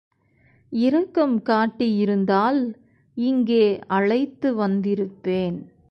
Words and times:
இரக்கம் 0.69 1.41
காட்டியிருந்தால், 1.41 2.75
இங்கே 3.15 3.79
அழைத்து 3.87 4.67
வந்திருப்பேன். 4.67 5.71